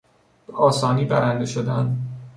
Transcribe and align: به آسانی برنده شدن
به 0.47 0.53
آسانی 0.57 1.05
برنده 1.05 1.45
شدن 1.45 1.97